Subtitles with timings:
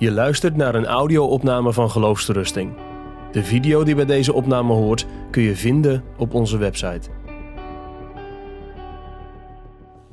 [0.00, 2.76] Je luistert naar een audio-opname van Geloofsterusting.
[3.32, 7.08] De video die bij deze opname hoort kun je vinden op onze website.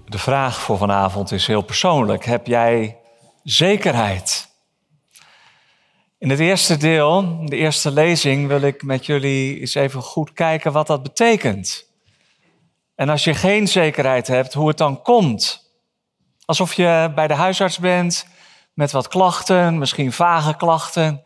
[0.05, 2.25] De vraag voor vanavond is heel persoonlijk.
[2.25, 2.97] Heb jij
[3.43, 4.49] zekerheid?
[6.17, 10.71] In het eerste deel, de eerste lezing, wil ik met jullie eens even goed kijken
[10.71, 11.85] wat dat betekent.
[12.95, 15.71] En als je geen zekerheid hebt, hoe het dan komt.
[16.45, 18.35] Alsof je bij de huisarts bent
[18.77, 21.23] met wat klachten, misschien vage klachten.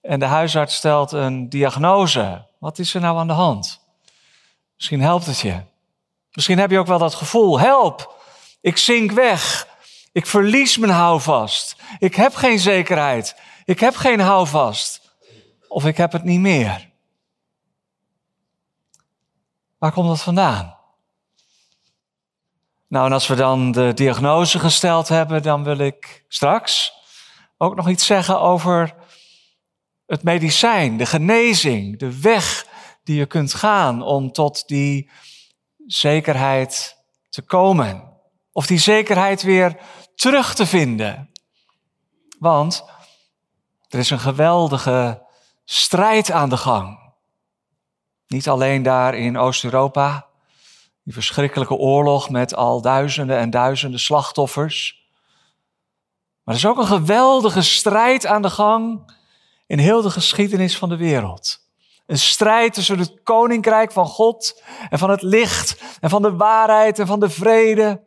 [0.00, 2.46] En de huisarts stelt een diagnose.
[2.58, 3.80] Wat is er nou aan de hand?
[4.76, 5.60] Misschien helpt het je.
[6.32, 8.22] Misschien heb je ook wel dat gevoel: help,
[8.60, 9.68] ik zink weg.
[10.12, 11.76] Ik verlies mijn houvast.
[11.98, 13.36] Ik heb geen zekerheid.
[13.64, 15.16] Ik heb geen houvast.
[15.68, 16.90] Of ik heb het niet meer.
[19.78, 20.76] Waar komt dat vandaan?
[22.94, 26.92] Nou, en als we dan de diagnose gesteld hebben, dan wil ik straks
[27.56, 28.94] ook nog iets zeggen over
[30.06, 32.66] het medicijn, de genezing, de weg
[33.04, 35.10] die je kunt gaan om tot die
[35.86, 36.96] zekerheid
[37.28, 38.12] te komen.
[38.52, 39.76] Of die zekerheid weer
[40.14, 41.30] terug te vinden.
[42.38, 42.84] Want
[43.88, 45.26] er is een geweldige
[45.64, 47.12] strijd aan de gang.
[48.26, 50.26] Niet alleen daar in Oost-Europa,
[51.04, 55.02] die verschrikkelijke oorlog met al duizenden en duizenden slachtoffers.
[56.42, 59.12] Maar er is ook een geweldige strijd aan de gang
[59.66, 61.62] in heel de geschiedenis van de wereld.
[62.06, 66.98] Een strijd tussen het koninkrijk van God en van het licht en van de waarheid
[66.98, 68.04] en van de vrede.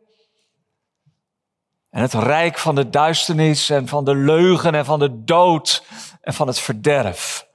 [1.90, 5.84] En het rijk van de duisternis en van de leugen en van de dood
[6.20, 7.48] en van het verderf.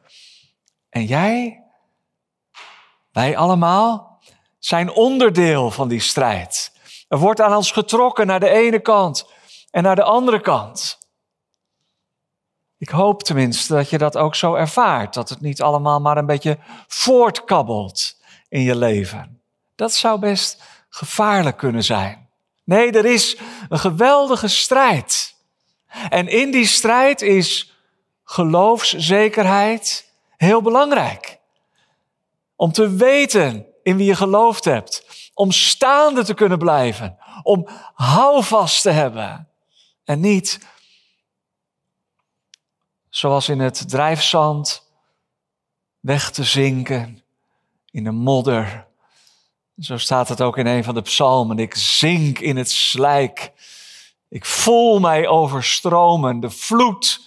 [0.90, 1.64] En jij,
[3.12, 4.13] wij allemaal,
[4.66, 6.72] zijn onderdeel van die strijd.
[7.08, 9.26] Er wordt aan ons getrokken naar de ene kant
[9.72, 10.98] en naar de andere kant.
[12.78, 16.26] Ik hoop tenminste dat je dat ook zo ervaart, dat het niet allemaal maar een
[16.26, 19.42] beetje voortkabbelt in je leven.
[19.76, 22.30] Dat zou best gevaarlijk kunnen zijn.
[22.64, 23.38] Nee, er is
[23.70, 25.36] een geweldige strijd.
[26.10, 27.74] En in die strijd is
[28.24, 31.40] geloofszekerheid heel belangrijk.
[32.56, 35.06] Om te weten in wie je geloofd hebt.
[35.34, 37.18] Om staande te kunnen blijven.
[37.44, 39.48] Om houvast te hebben.
[40.04, 40.60] En niet
[43.10, 44.92] zoals in het drijfzand
[46.00, 47.24] weg te zinken
[47.92, 48.88] in de modder.
[49.80, 51.60] Zo staat het ook in een van de psalmen.
[51.60, 53.52] Ik zink in het slijk.
[54.30, 56.40] Ik voel mij overstromen.
[56.40, 57.22] De vloed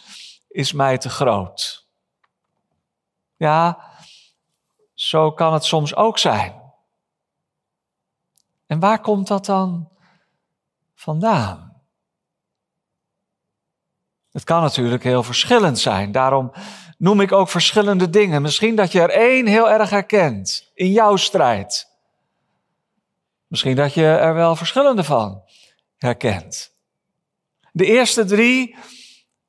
[0.48, 1.86] is mij te groot.
[3.36, 3.78] Ja,
[4.96, 6.62] zo kan het soms ook zijn.
[8.66, 9.88] En waar komt dat dan
[10.94, 11.82] vandaan?
[14.32, 16.12] Het kan natuurlijk heel verschillend zijn.
[16.12, 16.52] Daarom
[16.98, 18.42] noem ik ook verschillende dingen.
[18.42, 21.88] Misschien dat je er één heel erg herkent in jouw strijd.
[23.46, 25.42] Misschien dat je er wel verschillende van
[25.96, 26.72] herkent.
[27.72, 28.76] De eerste drie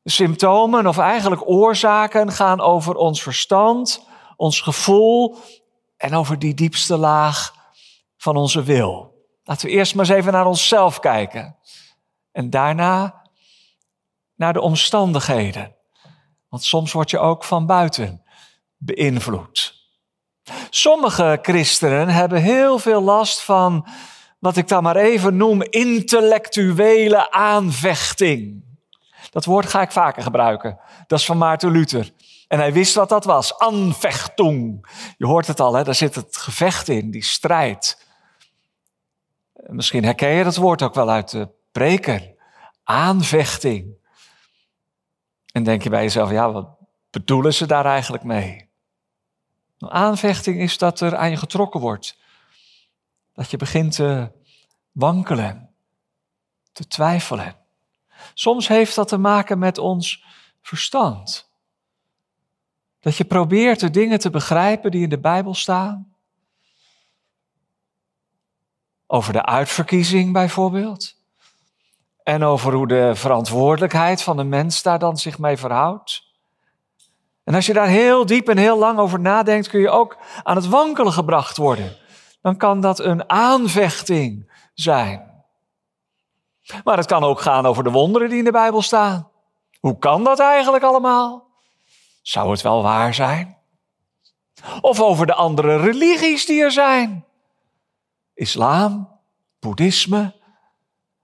[0.04, 4.07] symptomen, of eigenlijk oorzaken, gaan over ons verstand,
[4.38, 5.38] ons gevoel
[5.98, 7.56] en over die diepste laag
[8.18, 9.16] van onze wil.
[9.44, 11.56] Laten we eerst maar eens even naar onszelf kijken.
[12.32, 13.22] En daarna
[14.36, 15.76] naar de omstandigheden.
[16.50, 18.24] Want soms word je ook van buiten
[18.78, 19.76] beïnvloed.
[20.70, 23.88] Sommige christenen hebben heel veel last van
[24.40, 28.66] wat ik dan maar even noem intellectuele aanvechting.
[29.30, 30.80] Dat woord ga ik vaker gebruiken.
[31.08, 32.12] Dat is van Maarten Luther.
[32.48, 33.58] En hij wist wat dat was.
[33.58, 34.88] Anvechtung.
[35.18, 35.84] Je hoort het al, hè?
[35.84, 38.06] daar zit het gevecht in, die strijd.
[39.54, 42.36] Misschien herken je dat woord ook wel uit de preker.
[42.84, 43.96] Aanvechting.
[45.52, 46.70] En denk je bij jezelf, ja, wat
[47.10, 48.70] bedoelen ze daar eigenlijk mee?
[49.78, 52.18] Een aanvechting is dat er aan je getrokken wordt.
[53.34, 54.32] Dat je begint te
[54.92, 55.76] wankelen,
[56.72, 57.56] te twijfelen.
[58.34, 60.24] Soms heeft dat te maken met ons
[60.62, 61.47] verstand.
[63.00, 66.16] Dat je probeert de dingen te begrijpen die in de Bijbel staan.
[69.08, 71.16] Over de uitverkiezing bijvoorbeeld.
[72.24, 76.24] En over hoe de verantwoordelijkheid van de mens daar dan zich mee verhoudt.
[77.44, 80.56] En als je daar heel diep en heel lang over nadenkt, kun je ook aan
[80.56, 81.98] het wankelen gebracht worden.
[82.42, 85.44] Dan kan dat een aanvechting zijn.
[86.84, 89.30] Maar het kan ook gaan over de wonderen die in de Bijbel staan.
[89.80, 91.47] Hoe kan dat eigenlijk allemaal?
[92.28, 93.58] Zou het wel waar zijn?
[94.82, 97.26] Of over de andere religies die er zijn.
[98.34, 99.20] Islam,
[99.60, 100.36] boeddhisme,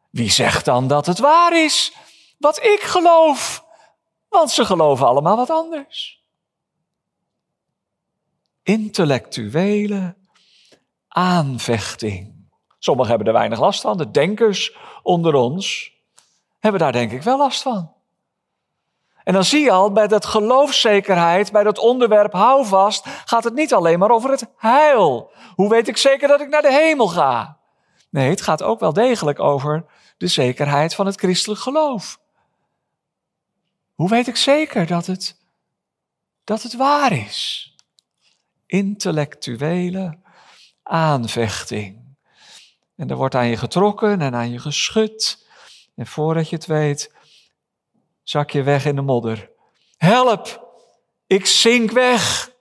[0.10, 1.94] wie zegt dan dat het waar is?
[2.38, 3.66] Wat ik geloof.
[4.30, 6.24] Want ze geloven allemaal wat anders.
[8.62, 10.16] Intellectuele
[11.08, 12.50] aanvechting.
[12.80, 13.98] Sommigen hebben er weinig last van.
[13.98, 15.92] De denkers onder ons
[16.60, 17.93] hebben daar denk ik wel last van.
[19.24, 23.74] En dan zie je al, bij dat geloofszekerheid, bij dat onderwerp houvast, gaat het niet
[23.74, 25.32] alleen maar over het heil.
[25.56, 27.58] Hoe weet ik zeker dat ik naar de hemel ga?
[28.10, 29.86] Nee, het gaat ook wel degelijk over
[30.18, 32.20] de zekerheid van het christelijk geloof.
[33.94, 35.38] Hoe weet ik zeker dat het,
[36.44, 37.72] dat het waar is?
[38.66, 40.20] Intellectuele
[40.84, 42.02] aanvechting.
[42.96, 45.48] En er wordt aan je getrokken en aan je geschud.
[45.96, 47.14] En voordat je het weet,
[48.24, 49.52] zak je weg in de modder.
[49.98, 50.72] Help,
[51.28, 52.52] ik zink weg.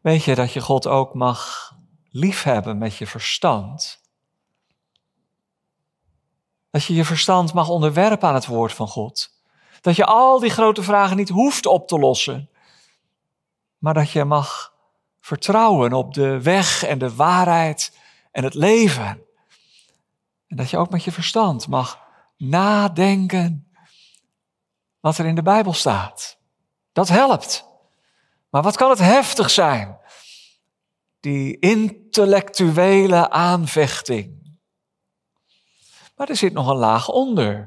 [0.00, 1.72] Weet je dat je God ook mag
[2.10, 4.02] liefhebben met je verstand?
[6.70, 9.36] Dat je je verstand mag onderwerpen aan het woord van God.
[9.80, 12.50] Dat je al die grote vragen niet hoeft op te lossen,
[13.78, 14.74] maar dat je mag
[15.20, 17.98] vertrouwen op de weg en de waarheid
[18.30, 19.27] en het leven.
[20.48, 21.98] En dat je ook met je verstand mag
[22.36, 23.72] nadenken
[25.00, 26.38] wat er in de Bijbel staat.
[26.92, 27.64] Dat helpt.
[28.50, 29.98] Maar wat kan het heftig zijn?
[31.20, 34.58] Die intellectuele aanvechting.
[36.16, 37.66] Maar er zit nog een laag onder.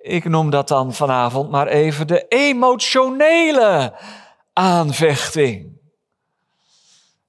[0.00, 4.00] Ik noem dat dan vanavond maar even de emotionele
[4.52, 5.80] aanvechting.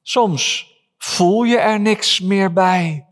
[0.02, 3.07] Soms voel je er niks meer bij.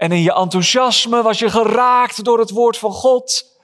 [0.00, 3.58] En in je enthousiasme was je geraakt door het woord van God.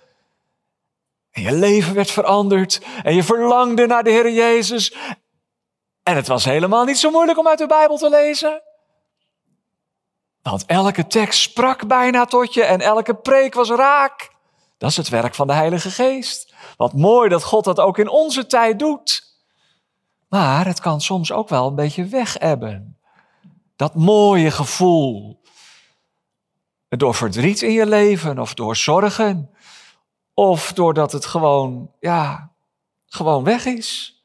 [1.31, 2.81] En je leven werd veranderd.
[3.03, 4.95] En je verlangde naar de Heer Jezus.
[6.03, 8.63] En het was helemaal niet zo moeilijk om uit de Bijbel te lezen.
[10.43, 14.31] Want elke tekst sprak bijna tot je en elke preek was raak.
[14.79, 16.55] Dat is het werk van de Heilige Geest.
[16.77, 19.23] Wat mooi dat God dat ook in onze tijd doet.
[20.29, 22.99] Maar het kan soms ook wel een beetje wegebben.
[23.77, 25.45] Dat mooie gevoel.
[26.89, 29.51] Door verdriet in je leven of door zorgen.
[30.35, 32.53] Of doordat het gewoon, ja,
[33.07, 34.21] gewoon weg is.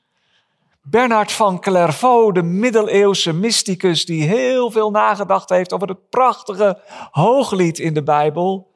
[0.82, 6.82] Bernard van Clairvaux, de middeleeuwse mysticus die heel veel nagedacht heeft over het prachtige
[7.12, 8.72] hooglied in de Bijbel,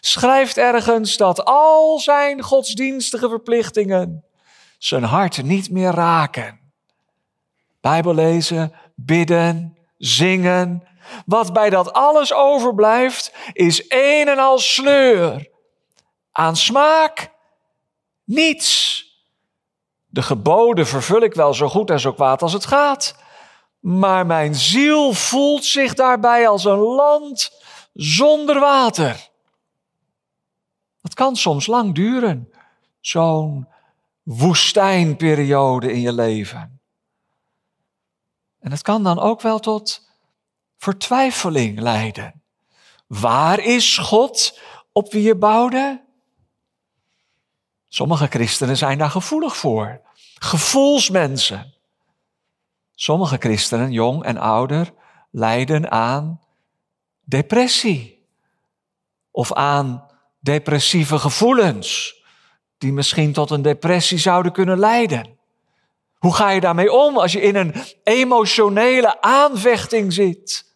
[0.00, 4.24] schrijft ergens dat al zijn godsdienstige verplichtingen
[4.78, 6.60] zijn hart niet meer raken.
[7.80, 10.82] Bijbel lezen, bidden, zingen.
[11.26, 15.50] Wat bij dat alles overblijft, is een en al sleur.
[16.32, 17.30] Aan smaak,
[18.24, 19.02] niets.
[20.06, 23.16] De geboden vervul ik wel zo goed en zo kwaad als het gaat.
[23.80, 27.62] Maar mijn ziel voelt zich daarbij als een land
[27.92, 29.28] zonder water.
[31.00, 32.52] Dat kan soms lang duren,
[33.00, 33.68] zo'n
[34.22, 36.80] woestijnperiode in je leven.
[38.60, 40.03] En het kan dan ook wel tot
[40.84, 42.42] vertwijfeling leiden.
[43.06, 44.60] Waar is God
[44.92, 46.04] op wie je bouwde?
[47.88, 50.00] Sommige christenen zijn daar gevoelig voor.
[50.34, 51.74] Gevoelsmensen.
[52.94, 54.92] Sommige christenen, jong en ouder,
[55.30, 56.40] lijden aan
[57.22, 58.26] depressie.
[59.30, 60.06] Of aan
[60.40, 62.16] depressieve gevoelens,
[62.78, 65.38] die misschien tot een depressie zouden kunnen leiden.
[66.14, 70.73] Hoe ga je daarmee om als je in een emotionele aanvechting zit?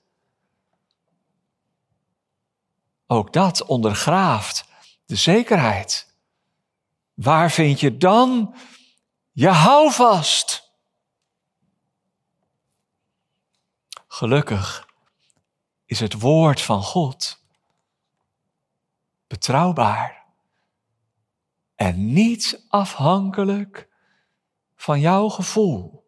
[3.11, 4.65] Ook dat ondergraaft
[5.05, 6.15] de zekerheid.
[7.15, 8.55] Waar vind je dan
[9.33, 10.73] je houvast?
[14.07, 14.89] Gelukkig
[15.85, 17.43] is het woord van God
[19.27, 20.25] betrouwbaar
[21.75, 23.89] en niet afhankelijk
[24.77, 26.07] van jouw gevoel.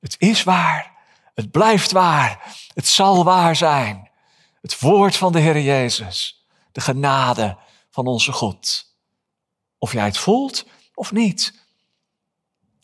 [0.00, 0.98] Het is waar.
[1.34, 2.56] Het blijft waar.
[2.74, 4.09] Het zal waar zijn.
[4.60, 6.46] Het woord van de Heer Jezus.
[6.72, 7.58] De genade
[7.90, 8.94] van onze God.
[9.78, 11.66] Of jij het voelt of niet,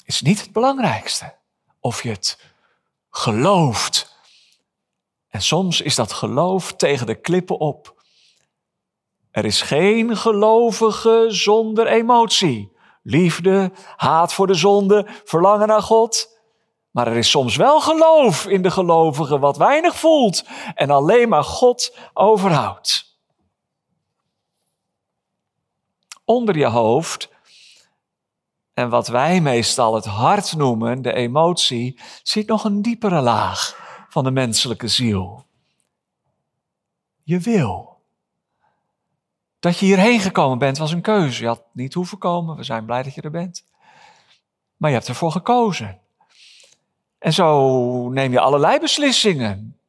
[0.05, 1.35] is niet het belangrijkste.
[1.81, 2.39] Of je het
[3.11, 4.15] gelooft.
[5.29, 8.05] En soms is dat geloof tegen de klippen op.
[9.31, 12.75] Er is geen gelovige zonder emotie
[13.07, 16.36] liefde, haat voor de zonde, verlangen naar God.
[16.97, 21.45] Maar er is soms wel geloof in de gelovige wat weinig voelt en alleen maar
[21.45, 23.19] God overhoudt.
[26.25, 27.31] Onder je hoofd,
[28.75, 34.25] en wat wij meestal het hart noemen, de emotie, zit nog een diepere laag van
[34.25, 35.47] de menselijke ziel.
[37.23, 38.01] Je wil.
[39.59, 41.43] Dat je hierheen gekomen bent was een keuze.
[41.43, 42.57] Je had niet hoeven komen.
[42.57, 43.65] We zijn blij dat je er bent.
[44.77, 46.05] Maar je hebt ervoor gekozen.
[47.27, 49.81] En zo neem je allerlei beslissingen.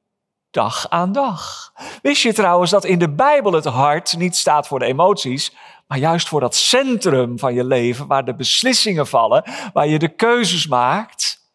[0.52, 1.72] Dag aan dag.
[2.02, 5.56] Wist je trouwens dat in de Bijbel het hart niet staat voor de emoties,
[5.88, 10.08] maar juist voor dat centrum van je leven waar de beslissingen vallen, waar je de
[10.08, 11.52] keuzes maakt?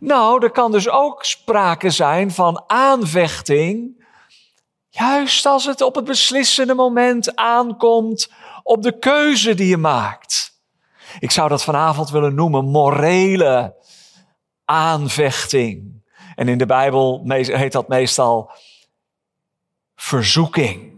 [0.00, 4.04] Nou, er kan dus ook sprake zijn van aanvechting,
[4.88, 10.60] juist als het op het beslissende moment aankomt op de keuze die je maakt.
[11.18, 13.80] Ik zou dat vanavond willen noemen morele
[14.72, 16.02] aanvechting.
[16.34, 18.52] En in de Bijbel heet dat meestal
[19.94, 20.92] verzoeking.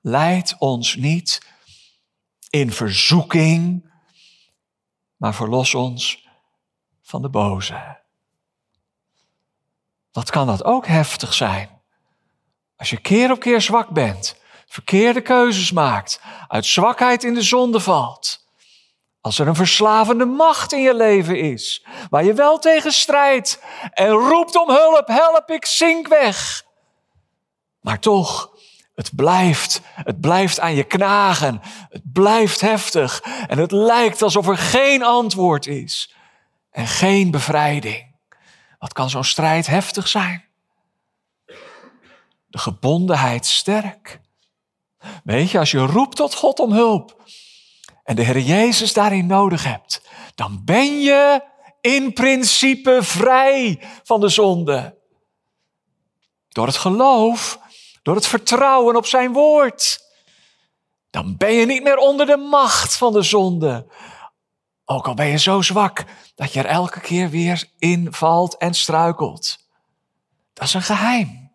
[0.00, 1.40] Leid ons niet
[2.50, 3.90] in verzoeking,
[5.16, 6.28] maar verlos ons
[7.02, 7.98] van de boze.
[10.12, 11.80] Wat kan dat ook heftig zijn?
[12.76, 17.80] Als je keer op keer zwak bent, verkeerde keuzes maakt, uit zwakheid in de zonde
[17.80, 18.48] valt.
[19.20, 23.62] Als er een verslavende macht in je leven is, waar je wel tegen strijdt
[23.92, 26.64] en roept om hulp, help, ik zink weg.
[27.80, 28.50] Maar toch,
[28.94, 34.58] het blijft, het blijft aan je knagen, het blijft heftig en het lijkt alsof er
[34.58, 36.14] geen antwoord is
[36.70, 38.14] en geen bevrijding.
[38.78, 40.44] Wat kan zo'n strijd heftig zijn?
[42.46, 44.20] De gebondenheid sterk.
[45.24, 47.22] Weet je, als je roept tot God om hulp,
[48.10, 50.02] en de Heer Jezus daarin nodig hebt,
[50.34, 51.42] dan ben je
[51.80, 54.98] in principe vrij van de zonde.
[56.48, 57.58] Door het geloof,
[58.02, 59.98] door het vertrouwen op zijn woord.
[61.10, 63.86] Dan ben je niet meer onder de macht van de zonde.
[64.84, 68.74] Ook al ben je zo zwak dat je er elke keer weer in valt en
[68.74, 69.58] struikelt.
[70.52, 71.50] Dat is een geheim.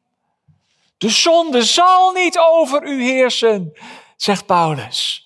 [0.98, 3.78] De zonde zal niet over u heersen,
[4.16, 5.25] zegt Paulus.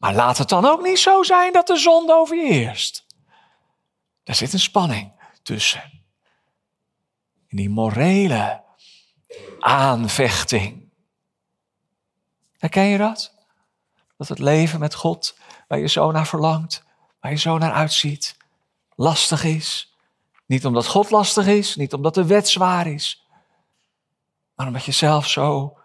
[0.00, 3.06] Maar laat het dan ook niet zo zijn dat de zonde over je heerst.
[4.22, 6.02] Daar zit een spanning tussen.
[7.46, 8.62] In die morele
[9.58, 10.88] aanvechting.
[12.58, 13.34] Herken je dat?
[14.16, 15.38] Dat het leven met God,
[15.68, 16.82] waar je zo naar verlangt,
[17.20, 18.36] waar je zo naar uitziet,
[18.94, 19.94] lastig is.
[20.46, 23.26] Niet omdat God lastig is, niet omdat de wet zwaar is,
[24.54, 25.78] maar omdat je zelf zo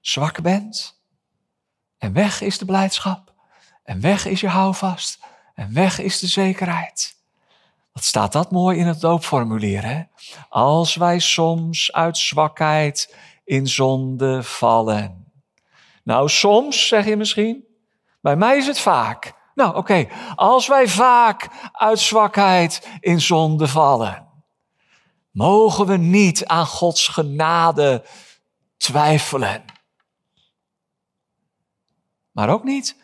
[0.00, 1.00] zwak bent.
[2.06, 3.32] En weg is de blijdschap.
[3.84, 5.18] En weg is je houvast.
[5.54, 7.16] En weg is de zekerheid.
[7.92, 10.02] Wat staat dat mooi in het doopformulier, hè?
[10.48, 15.32] Als wij soms uit zwakheid in zonde vallen.
[16.04, 17.64] Nou, soms, zeg je misschien.
[18.20, 19.32] Bij mij is het vaak.
[19.54, 20.06] Nou, oké.
[20.34, 24.26] Als wij vaak uit zwakheid in zonde vallen,
[25.30, 28.04] mogen we niet aan Gods genade
[28.76, 29.64] twijfelen.
[32.36, 32.96] Maar ook niet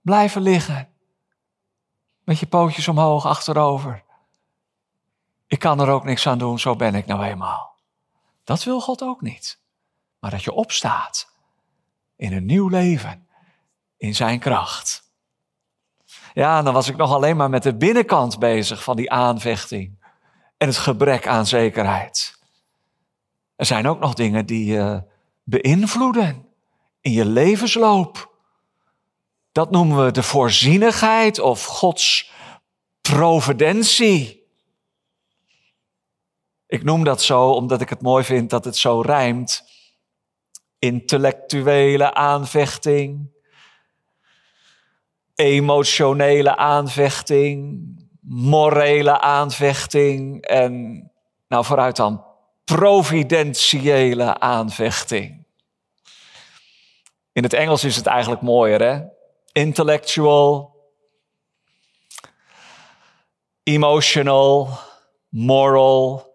[0.00, 0.88] blijven liggen.
[2.24, 4.04] Met je pootjes omhoog, achterover.
[5.46, 7.76] Ik kan er ook niks aan doen, zo ben ik nou eenmaal.
[8.44, 9.60] Dat wil God ook niet.
[10.18, 11.32] Maar dat je opstaat
[12.16, 13.28] in een nieuw leven,
[13.96, 15.12] in zijn kracht.
[16.34, 20.04] Ja, dan was ik nog alleen maar met de binnenkant bezig van die aanvechting
[20.56, 22.38] en het gebrek aan zekerheid.
[23.56, 25.04] Er zijn ook nog dingen die je
[25.42, 26.49] beïnvloeden
[27.00, 28.38] in je levensloop.
[29.52, 32.32] Dat noemen we de voorzienigheid of Gods
[33.00, 34.48] providentie.
[36.66, 39.68] Ik noem dat zo omdat ik het mooi vind dat het zo rijmt.
[40.78, 43.30] Intellectuele aanvechting,
[45.34, 47.80] emotionele aanvechting,
[48.20, 51.04] morele aanvechting en,
[51.48, 52.24] nou vooruit dan,
[52.64, 55.39] providentiële aanvechting.
[57.32, 59.02] In het Engels is het eigenlijk mooier, hè?
[59.52, 60.76] Intellectual,
[63.62, 64.78] emotional,
[65.28, 66.34] moral,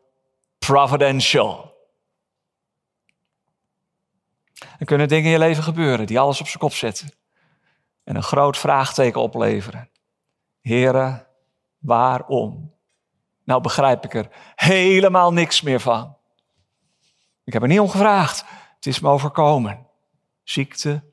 [0.60, 1.74] providential.
[4.80, 7.12] Er kunnen dingen in je leven gebeuren die alles op zijn kop zetten.
[8.04, 9.90] En een groot vraagteken opleveren.
[10.62, 11.28] Heren,
[11.78, 12.74] waarom?
[13.44, 16.18] Nou begrijp ik er helemaal niks meer van.
[17.44, 18.46] Ik heb er niet om gevraagd.
[18.76, 19.85] Het is me overkomen
[20.46, 21.04] ziekte,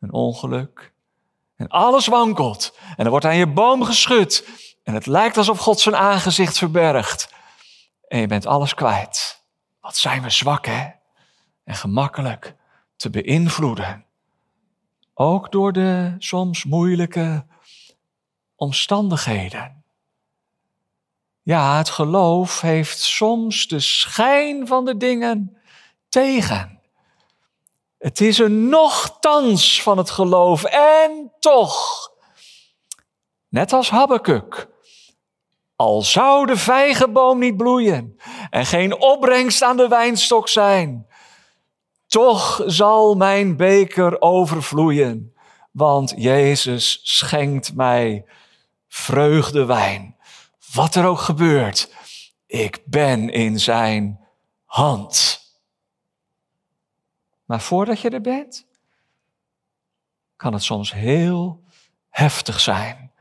[0.00, 0.92] een ongeluk.
[1.56, 2.78] En alles wankelt.
[2.96, 4.48] En er wordt aan je boom geschud.
[4.82, 7.32] En het lijkt alsof God zijn aangezicht verbergt.
[8.08, 9.42] En je bent alles kwijt.
[9.80, 10.88] Wat zijn we zwak, hè?
[11.64, 12.54] En gemakkelijk
[12.96, 14.04] te beïnvloeden.
[15.14, 17.46] Ook door de soms moeilijke
[18.56, 19.84] omstandigheden.
[21.42, 25.56] Ja, het geloof heeft soms de schijn van de dingen
[26.08, 26.73] tegen.
[28.04, 32.10] Het is een nochtans van het geloof en toch,
[33.48, 34.68] net als Habakkuk,
[35.76, 38.20] al zou de vijgenboom niet bloeien
[38.50, 41.06] en geen opbrengst aan de wijnstok zijn,
[42.06, 45.34] toch zal mijn beker overvloeien,
[45.70, 48.24] want Jezus schenkt mij
[48.88, 50.16] vreugdewijn.
[50.72, 51.94] Wat er ook gebeurt,
[52.46, 54.20] ik ben in zijn
[54.64, 55.43] hand.
[57.44, 58.66] Maar voordat je er bent,
[60.36, 61.64] kan het soms heel
[62.08, 63.12] heftig zijn.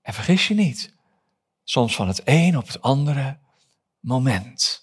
[0.00, 0.94] En vergis je niet,
[1.62, 3.38] soms van het een op het andere
[4.00, 4.82] moment.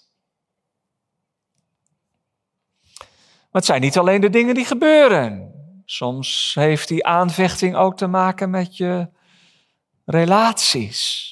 [3.52, 5.52] Maar het zijn niet alleen de dingen die gebeuren.
[5.84, 9.10] Soms heeft die aanvechting ook te maken met je
[10.04, 11.30] relaties.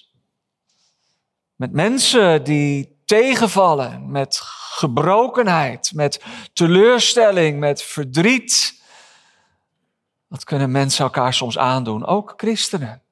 [1.55, 8.83] Met mensen die tegenvallen, met gebrokenheid, met teleurstelling, met verdriet.
[10.29, 13.03] Dat kunnen mensen elkaar soms aandoen, ook christenen.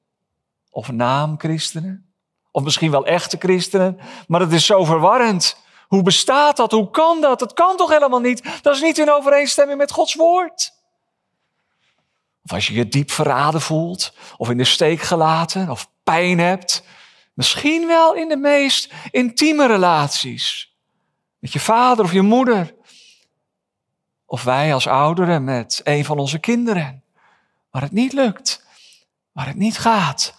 [0.69, 2.13] Of naamchristenen.
[2.51, 3.99] Of misschien wel echte christenen.
[4.27, 5.57] Maar het is zo verwarrend.
[5.87, 6.71] Hoe bestaat dat?
[6.71, 7.39] Hoe kan dat?
[7.39, 8.61] Dat kan toch helemaal niet?
[8.61, 10.73] Dat is niet in overeenstemming met Gods woord.
[12.43, 16.83] Of als je je diep verraden voelt, of in de steek gelaten, of pijn hebt.
[17.39, 20.75] Misschien wel in de meest intieme relaties.
[21.37, 22.75] Met je vader of je moeder.
[24.25, 27.03] Of wij als ouderen met een van onze kinderen.
[27.69, 28.65] Waar het niet lukt.
[29.31, 30.33] Waar het niet gaat.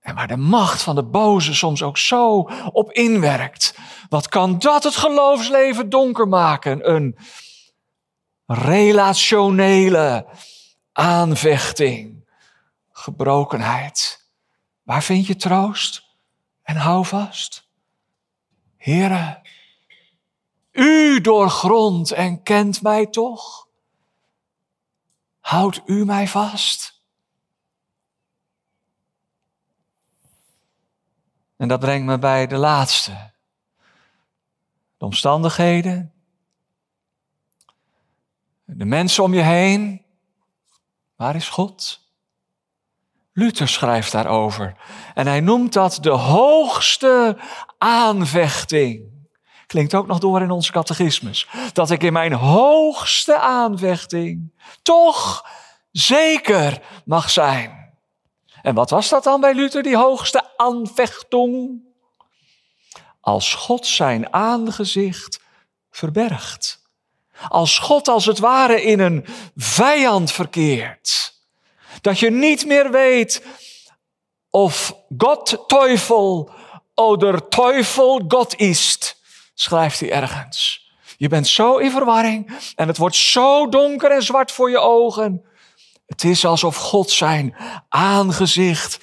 [0.00, 2.38] En waar de macht van de boze soms ook zo
[2.72, 3.74] op inwerkt.
[4.08, 6.90] Wat kan dat het geloofsleven donker maken?
[6.94, 7.16] Een
[8.46, 10.26] relationele
[10.92, 12.28] aanvechting,
[12.92, 14.24] gebrokenheid.
[14.82, 16.04] Waar vind je troost
[16.66, 17.68] en hou vast?
[18.76, 19.42] Here,
[20.72, 23.68] u doorgrondt en kent mij toch?
[25.40, 27.02] Houdt u mij vast?
[31.56, 33.32] En dat brengt me bij de laatste.
[34.96, 36.12] De omstandigheden.
[38.64, 40.04] De mensen om je heen.
[41.16, 42.05] Waar is God?
[43.38, 44.76] Luther schrijft daarover.
[45.14, 47.36] En hij noemt dat de hoogste
[47.78, 49.02] aanvechting.
[49.66, 51.48] Klinkt ook nog door in ons catechismus.
[51.72, 55.46] Dat ik in mijn hoogste aanvechting toch
[55.92, 57.94] zeker mag zijn.
[58.62, 61.82] En wat was dat dan bij Luther, die hoogste aanvechting?
[63.20, 65.40] Als God zijn aangezicht
[65.90, 66.84] verbergt.
[67.48, 71.35] Als God als het ware in een vijand verkeert.
[72.06, 73.42] Dat je niet meer weet
[74.50, 76.50] of God Teufel
[76.94, 79.14] oder Teufel God is,
[79.54, 80.90] schrijft hij ergens.
[81.16, 85.44] Je bent zo in verwarring en het wordt zo donker en zwart voor je ogen
[86.06, 87.56] het is alsof God zijn
[87.88, 88.98] aangezicht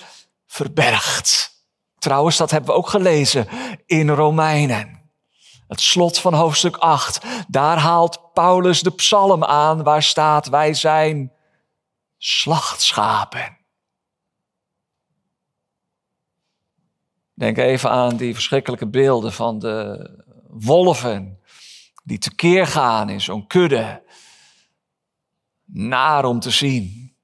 [0.48, 1.52] verbergt.
[2.00, 3.48] Trouwens, dat hebben we ook gelezen
[3.86, 5.12] in Romeinen.
[5.68, 7.20] Het slot van hoofdstuk 8.
[7.48, 11.33] Daar haalt Paulus de psalm aan waar staat: Wij zijn
[12.26, 13.58] slachtschapen.
[17.34, 20.10] Denk even aan die verschrikkelijke beelden van de
[20.48, 21.42] wolven
[22.04, 24.04] die tekeer gaan in zo'n kudde
[25.66, 27.16] naar om te zien.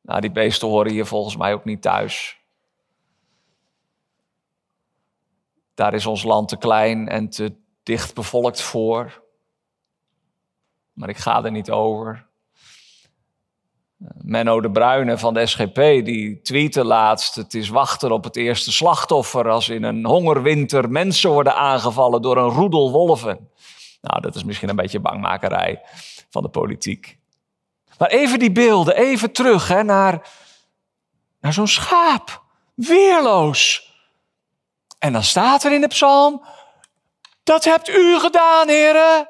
[0.00, 2.40] Nou, die beesten horen hier volgens mij ook niet thuis.
[5.74, 9.24] Daar is ons land te klein en te dicht bevolkt voor.
[10.92, 12.25] Maar ik ga er niet over.
[13.98, 17.34] Menno de Bruyne van de SGP, die tweette laatst...
[17.34, 19.50] het is wachten op het eerste slachtoffer...
[19.50, 23.50] als in een hongerwinter mensen worden aangevallen door een roedel wolven.
[24.00, 25.82] Nou, dat is misschien een beetje bangmakerij
[26.30, 27.18] van de politiek.
[27.98, 30.28] Maar even die beelden, even terug hè, naar,
[31.40, 32.44] naar zo'n schaap.
[32.74, 33.92] Weerloos.
[34.98, 36.44] En dan staat er in de psalm,
[37.42, 39.28] dat hebt u gedaan, heren.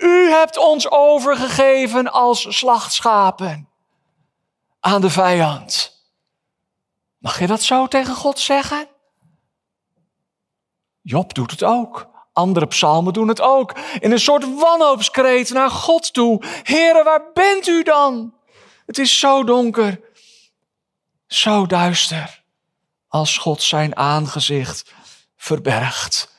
[0.00, 3.65] U hebt ons overgegeven als slachtschapen
[4.86, 6.00] aan de vijand.
[7.18, 8.88] Mag je dat zo tegen God zeggen?
[11.02, 12.08] Job doet het ook.
[12.32, 13.78] Andere psalmen doen het ook.
[13.98, 16.42] In een soort wanhoopskreet naar God toe.
[16.62, 18.34] Heren, waar bent u dan?
[18.86, 20.00] Het is zo donker,
[21.26, 22.42] zo duister,
[23.08, 24.92] als God zijn aangezicht
[25.36, 26.36] verbergt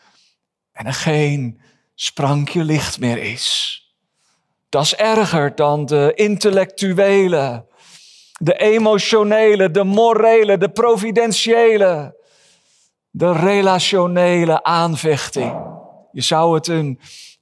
[0.71, 1.61] en er geen
[1.95, 3.81] sprankje licht meer is.
[4.69, 7.66] Dat is erger dan de intellectuele,
[8.37, 12.15] de emotionele, de morele, de providentiële,
[13.09, 15.75] de relationele aanvechting
[16.17, 16.99] je zou het een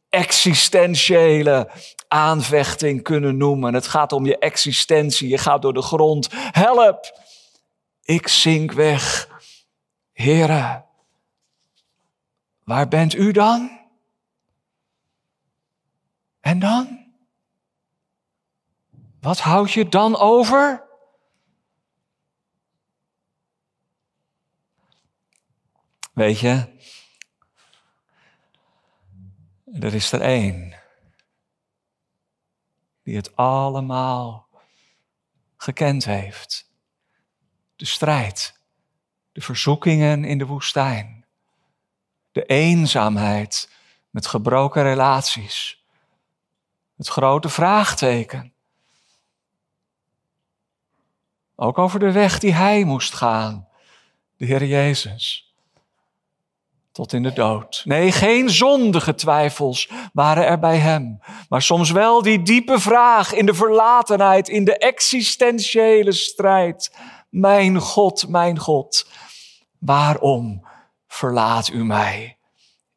[0.10, 1.70] existentiële
[2.08, 3.74] aanvechting kunnen noemen.
[3.74, 5.30] Het gaat om je existentie.
[5.30, 6.28] Je gaat door de grond.
[6.32, 7.20] Help!
[8.02, 9.30] Ik zink weg.
[10.12, 10.86] Heren,
[12.64, 13.80] waar bent u dan?
[16.42, 17.05] En dan?
[19.26, 20.84] Wat houd je dan over?
[26.14, 26.78] Weet je,
[29.80, 30.80] er is er één
[33.04, 34.48] die het allemaal
[35.58, 36.72] gekend heeft.
[37.76, 38.60] De strijd,
[39.32, 41.26] de verzoekingen in de woestijn,
[42.32, 43.70] de eenzaamheid
[44.10, 45.86] met gebroken relaties,
[46.96, 48.55] het grote vraagteken.
[51.56, 53.68] Ook over de weg die hij moest gaan,
[54.38, 55.46] de Heer Jezus
[56.96, 57.82] tot in de dood.
[57.86, 63.46] Nee, geen zondige twijfels waren er bij hem, maar soms wel die diepe vraag in
[63.46, 66.96] de verlatenheid, in de existentiële strijd.
[67.30, 69.08] Mijn God, mijn God,
[69.80, 70.68] waarom
[71.08, 72.38] verlaat u mij?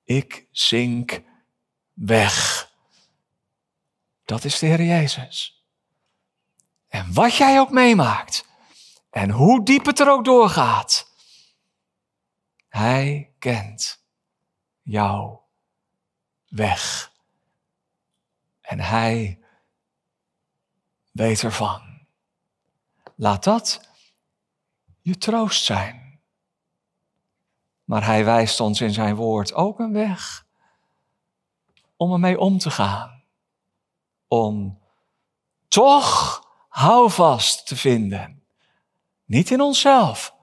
[0.05, 1.23] Ik zink
[1.92, 2.68] weg.
[4.25, 5.62] Dat is de Heer Jezus.
[6.88, 8.48] En wat jij ook meemaakt,
[9.19, 11.13] en hoe diep het er ook doorgaat,
[12.69, 14.05] hij kent
[14.83, 15.47] jouw
[16.49, 17.13] weg.
[18.61, 19.41] En hij
[21.11, 22.07] weet ervan.
[23.15, 23.89] Laat dat
[25.01, 26.21] je troost zijn.
[27.85, 30.47] Maar hij wijst ons in zijn woord ook een weg
[31.97, 33.23] om ermee om te gaan.
[34.29, 34.79] Om
[35.69, 38.38] toch houvast te vinden.
[39.29, 40.35] Niet in onszelf,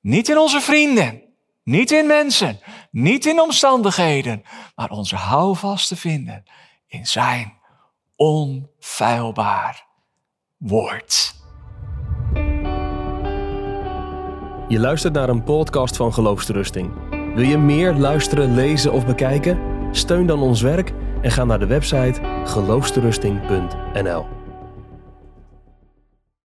[0.00, 1.22] niet in onze vrienden,
[1.62, 4.42] niet in mensen, niet in omstandigheden,
[4.74, 6.44] maar onze houvast te vinden
[6.86, 7.52] in zijn
[8.16, 9.86] onfeilbaar
[10.56, 11.34] woord.
[14.68, 16.92] Je luistert naar een podcast van Geloofsterusting.
[17.34, 19.58] Wil je meer luisteren, lezen of bekijken?
[19.90, 24.43] Steun dan ons werk en ga naar de website geloofsterusting.nl.